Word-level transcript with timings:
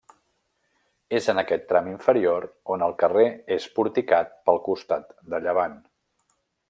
És 1.17 1.27
en 1.33 1.41
aquest 1.41 1.67
tram 1.71 1.89
inferior 1.91 2.47
on 2.77 2.85
el 2.87 2.95
carrer 3.03 3.27
és 3.57 3.69
porticat 3.77 4.33
pel 4.49 4.59
costat 4.71 5.15
de 5.35 5.43
llevant. 5.47 5.79